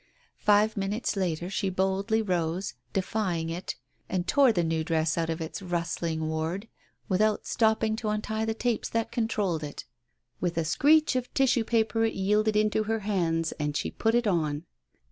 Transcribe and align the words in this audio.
Five 0.39 0.75
minutes 0.77 1.15
later 1.15 1.47
she 1.47 1.69
boldly 1.69 2.23
rose, 2.23 2.73
defying 2.91 3.51
it, 3.51 3.75
and, 4.09 4.27
tore 4.27 4.51
the 4.51 4.63
new 4.63 4.83
dress 4.83 5.15
out 5.15 5.29
of 5.29 5.41
its 5.41 5.61
rustling 5.61 6.27
ward 6.27 6.67
without 7.07 7.45
stop 7.45 7.81
ping 7.81 7.95
to 7.97 8.09
untie 8.09 8.43
the 8.45 8.55
tapes 8.55 8.89
that 8.89 9.11
controlled 9.11 9.63
it. 9.63 9.85
With 10.39 10.57
a 10.57 10.65
screech 10.65 11.15
of 11.15 11.31
tissue 11.35 11.65
paper 11.65 12.03
it 12.03 12.15
yielded 12.15 12.55
itself 12.55 12.61
into 12.65 12.83
her 12.85 12.99
hands, 13.01 13.51
and 13.59 13.77
she 13.77 13.91
put 13.91 14.15
it 14.15 14.25
on. 14.25 14.65